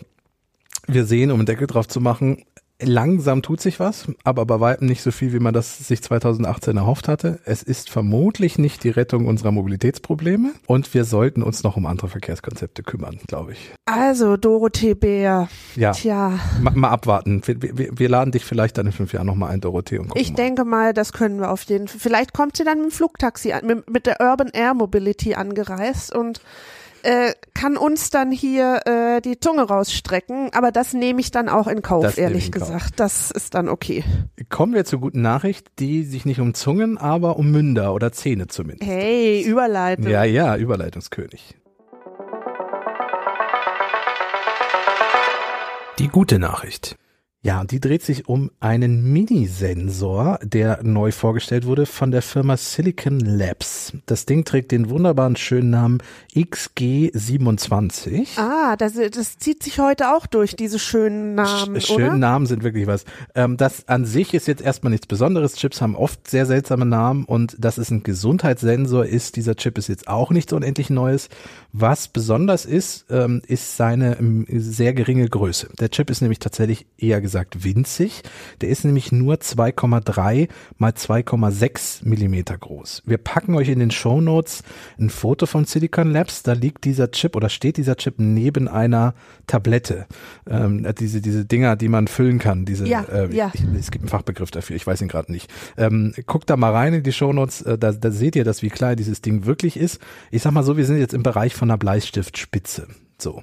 [0.86, 2.44] wir sehen, um einen Deckel drauf zu machen,
[2.80, 6.76] langsam tut sich was, aber bei weitem nicht so viel, wie man das sich 2018
[6.76, 7.38] erhofft hatte.
[7.44, 12.08] Es ist vermutlich nicht die Rettung unserer Mobilitätsprobleme und wir sollten uns noch um andere
[12.08, 13.72] Verkehrskonzepte kümmern, glaube ich.
[13.86, 15.48] Also, Dorothee Bär.
[15.76, 15.92] Ja.
[15.92, 16.38] Tja.
[16.60, 17.42] Mal, mal abwarten.
[17.44, 19.98] Wir, wir, wir, laden dich vielleicht dann in fünf Jahren nochmal ein, Dorothee.
[19.98, 20.36] Und ich mal.
[20.36, 22.00] denke mal, das können wir auf jeden Fall.
[22.00, 26.40] Vielleicht kommt sie dann mit dem Flugtaxi, mit, mit der Urban Air Mobility angereist und
[27.04, 31.66] äh, kann uns dann hier äh, die Zunge rausstrecken, aber das nehme ich dann auch
[31.66, 32.80] in Kauf, das ehrlich gesagt.
[32.80, 32.90] Kauf.
[32.96, 34.04] Das ist dann okay.
[34.48, 38.46] Kommen wir zur guten Nachricht, die sich nicht um Zungen, aber um Münder oder Zähne
[38.46, 38.90] zumindest.
[38.90, 40.08] Hey, Überleitung.
[40.08, 41.56] Ja, ja, Überleitungskönig.
[45.98, 46.96] Die gute Nachricht.
[47.44, 52.56] Ja, und die dreht sich um einen Mini-Sensor, der neu vorgestellt wurde von der Firma
[52.56, 53.92] Silicon Labs.
[54.06, 55.98] Das Ding trägt den wunderbaren schönen Namen
[56.34, 58.38] XG27.
[58.38, 61.82] Ah, das, das zieht sich heute auch durch, diese schönen Namen.
[61.82, 62.18] Sch schönen?
[62.18, 63.04] Namen sind wirklich was.
[63.34, 65.56] Ähm, das an sich ist jetzt erstmal nichts Besonderes.
[65.56, 69.88] Chips haben oft sehr seltsame Namen und dass es ein Gesundheitssensor ist, dieser Chip ist
[69.88, 71.28] jetzt auch nichts unendlich Neues.
[71.74, 75.68] Was besonders ist, ähm, ist seine ähm, sehr geringe Größe.
[75.78, 78.22] Der Chip ist nämlich tatsächlich eher gesagt gesagt winzig.
[78.60, 83.02] Der ist nämlich nur 2,3 mal 2,6 Millimeter groß.
[83.06, 84.62] Wir packen euch in den Show Notes
[85.00, 86.44] ein Foto von Silicon Labs.
[86.44, 89.14] Da liegt dieser Chip oder steht dieser Chip neben einer
[89.48, 90.06] Tablette.
[90.48, 92.66] Ähm, diese, diese Dinger, die man füllen kann.
[92.66, 93.50] Diese, ja, äh, ja.
[93.52, 94.76] Ich, es gibt einen Fachbegriff dafür.
[94.76, 95.50] Ich weiß ihn gerade nicht.
[95.76, 97.62] Ähm, guckt da mal rein in die Show Notes.
[97.62, 100.00] Äh, da, da seht ihr das, wie klein dieses Ding wirklich ist.
[100.30, 102.86] Ich sag mal so, wir sind jetzt im Bereich von einer Bleistiftspitze.
[103.18, 103.42] So.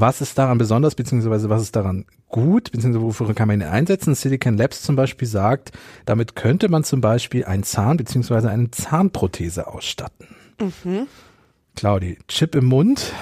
[0.00, 4.14] Was ist daran besonders, beziehungsweise was ist daran gut, beziehungsweise wofür kann man ihn einsetzen?
[4.14, 5.72] Silicon Labs zum Beispiel sagt,
[6.04, 10.28] damit könnte man zum Beispiel einen Zahn, beziehungsweise eine Zahnprothese ausstatten.
[10.60, 11.08] Mhm.
[11.78, 13.12] Claudi, Chip im Mund.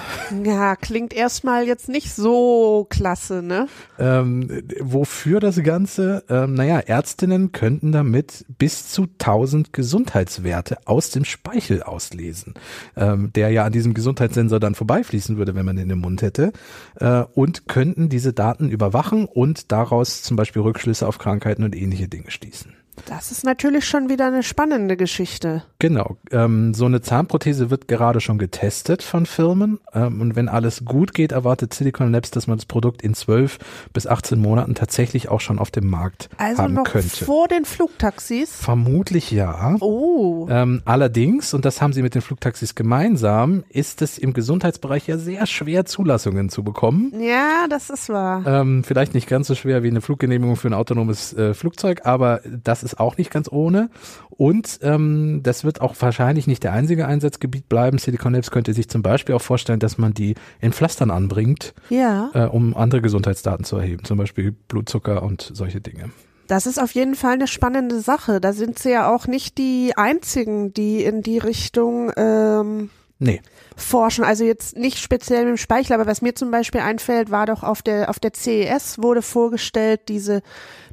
[0.43, 3.67] Ja, klingt erstmal jetzt nicht so klasse, ne?
[3.99, 6.23] Ähm, wofür das Ganze?
[6.27, 12.55] Ähm, naja, Ärztinnen könnten damit bis zu 1000 Gesundheitswerte aus dem Speichel auslesen,
[12.95, 16.51] ähm, der ja an diesem Gesundheitssensor dann vorbeifließen würde, wenn man den im Mund hätte,
[16.95, 22.07] äh, und könnten diese Daten überwachen und daraus zum Beispiel Rückschlüsse auf Krankheiten und ähnliche
[22.07, 22.76] Dinge schließen.
[23.05, 25.63] Das ist natürlich schon wieder eine spannende Geschichte.
[25.79, 26.17] Genau.
[26.31, 29.79] Ähm, so eine Zahnprothese wird gerade schon getestet von Firmen.
[29.93, 33.59] Ähm, und wenn alles gut geht, erwartet Silicon Labs, dass man das Produkt in 12
[33.93, 37.25] bis 18 Monaten tatsächlich auch schon auf dem Markt also haben noch könnte.
[37.25, 38.55] Vor den Flugtaxis?
[38.55, 39.75] Vermutlich ja.
[39.79, 40.47] Oh.
[40.49, 45.17] Ähm, allerdings, und das haben sie mit den Flugtaxis gemeinsam, ist es im Gesundheitsbereich ja
[45.17, 47.13] sehr schwer, Zulassungen zu bekommen.
[47.19, 48.43] Ja, das ist wahr.
[48.45, 52.41] Ähm, vielleicht nicht ganz so schwer wie eine Fluggenehmigung für ein autonomes äh, Flugzeug, aber
[52.45, 53.89] das ist auch nicht ganz ohne.
[54.29, 57.97] Und ähm, das wird auch wahrscheinlich nicht der einzige Einsatzgebiet bleiben.
[57.97, 62.29] Silicon Labs könnte sich zum Beispiel auch vorstellen, dass man die in Pflastern anbringt, ja.
[62.33, 66.11] äh, um andere Gesundheitsdaten zu erheben, zum Beispiel Blutzucker und solche Dinge.
[66.47, 68.39] Das ist auf jeden Fall eine spannende Sache.
[68.39, 73.41] Da sind sie ja auch nicht die einzigen, die in die Richtung ähm, Nee.
[73.75, 74.23] Forschen.
[74.23, 77.63] Also jetzt nicht speziell mit dem Speichel, aber was mir zum Beispiel einfällt, war doch
[77.63, 80.41] auf der, auf der CES wurde vorgestellt, diese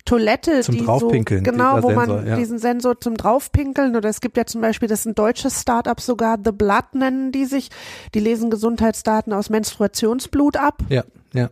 [0.04, 2.36] Toilette, zum die Draufpinkeln, so, genau, wo Sensor, man ja.
[2.36, 5.98] diesen Sensor zum Draufpinkeln oder es gibt ja zum Beispiel, das ist ein deutsches Startup
[5.98, 7.70] sogar, The Blood nennen die sich,
[8.14, 10.82] die lesen Gesundheitsdaten aus Menstruationsblut ab.
[10.90, 11.48] Ja, ja.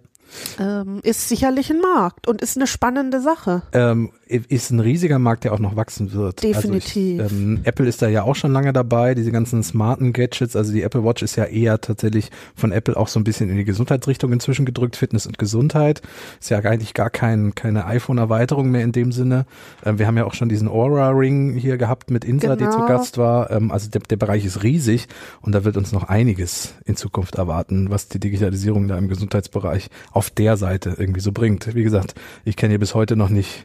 [0.59, 3.63] Ähm, ist sicherlich ein Markt und ist eine spannende Sache.
[3.73, 4.13] Ähm,
[4.49, 6.43] ist ein riesiger Markt, der auch noch wachsen wird.
[6.43, 7.21] Definitiv.
[7.21, 10.57] Also ich, ähm, Apple ist da ja auch schon lange dabei, diese ganzen smarten Gadgets,
[10.57, 13.57] also die Apple Watch ist ja eher tatsächlich von Apple auch so ein bisschen in
[13.57, 16.03] die Gesundheitsrichtung inzwischen gedrückt, Fitness und Gesundheit.
[16.41, 19.47] Ist ja eigentlich gar kein, keine iPhone-Erweiterung mehr in dem Sinne.
[19.85, 22.71] Ähm, wir haben ja auch schon diesen Aura-Ring hier gehabt mit Insa, Genau.
[22.71, 23.51] die zu Gast war.
[23.51, 25.07] Ähm, also der, der Bereich ist riesig
[25.41, 29.91] und da wird uns noch einiges in Zukunft erwarten, was die Digitalisierung da im Gesundheitsbereich
[30.13, 31.75] auf der Seite irgendwie so bringt.
[31.75, 32.15] Wie gesagt,
[32.45, 33.65] ich kenne hier bis heute noch nicht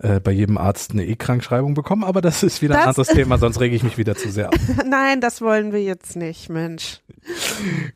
[0.00, 3.38] äh, bei jedem Arzt eine E-Krankschreibung bekommen, aber das ist wieder ein Das- anderes Thema,
[3.38, 4.54] sonst rege ich mich wieder zu sehr auf.
[4.88, 7.00] Nein, das wollen wir jetzt nicht, Mensch.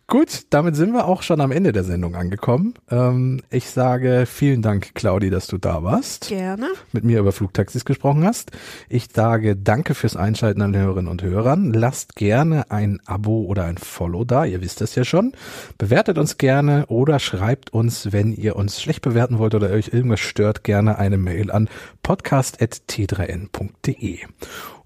[0.07, 2.74] Gut, damit sind wir auch schon am Ende der Sendung angekommen.
[2.90, 6.68] Ähm, ich sage vielen Dank, Claudi, dass du da warst, Gerne.
[6.92, 8.50] mit mir über Flugtaxis gesprochen hast.
[8.88, 11.72] Ich sage danke fürs Einschalten an Hörerinnen und Hörern.
[11.72, 15.32] Lasst gerne ein Abo oder ein Follow da, ihr wisst das ja schon.
[15.78, 20.20] Bewertet uns gerne oder schreibt uns, wenn ihr uns schlecht bewerten wollt oder euch irgendwas
[20.20, 21.68] stört, gerne eine Mail an
[22.03, 24.18] podcast.t3n.de.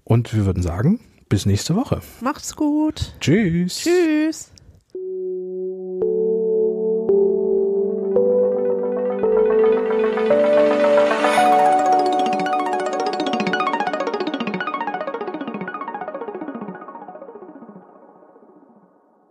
[0.03, 0.99] Und wir würden sagen,
[1.29, 2.01] bis nächste Woche.
[2.21, 3.13] Macht's gut.
[3.19, 3.83] Tschüss.
[3.83, 4.51] Tschüss.